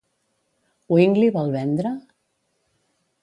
Wing 0.93 1.13
li 1.19 1.29
vol 1.37 1.53
vendre? 1.57 1.91